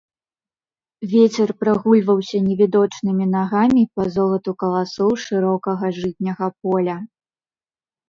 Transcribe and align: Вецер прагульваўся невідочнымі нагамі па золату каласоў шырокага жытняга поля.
Вецер 1.11 1.53
прагульваўся 1.63 2.37
невідочнымі 2.47 3.29
нагамі 3.35 3.83
па 3.95 4.03
золату 4.19 4.51
каласоў 4.67 5.11
шырокага 5.29 5.95
жытняга 6.03 6.47
поля. 6.61 6.97